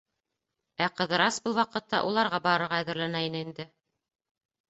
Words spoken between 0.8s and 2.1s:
Ә Ҡыҙырас был ваҡытта